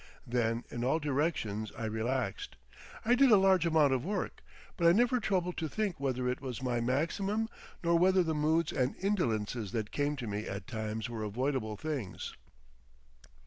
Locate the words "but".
4.75-4.87